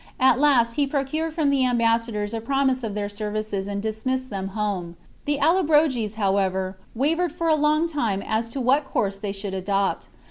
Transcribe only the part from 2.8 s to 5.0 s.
of their services, and dismissed them home.